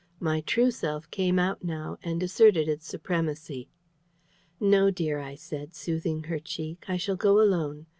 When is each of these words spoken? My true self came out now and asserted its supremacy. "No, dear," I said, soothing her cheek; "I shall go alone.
My 0.19 0.41
true 0.41 0.71
self 0.71 1.11
came 1.11 1.37
out 1.37 1.63
now 1.63 1.99
and 2.01 2.23
asserted 2.23 2.67
its 2.67 2.87
supremacy. 2.87 3.69
"No, 4.59 4.89
dear," 4.89 5.19
I 5.19 5.35
said, 5.35 5.75
soothing 5.75 6.23
her 6.23 6.39
cheek; 6.39 6.85
"I 6.87 6.97
shall 6.97 7.15
go 7.15 7.39
alone. 7.39 7.85